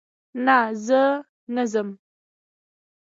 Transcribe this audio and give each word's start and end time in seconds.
نه، 0.45 0.57
زه 0.85 1.01
نه 1.53 1.63
ځم 1.71 1.89